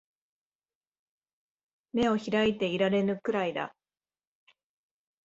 [1.93, 3.75] 眼を開いていられぬくらいだ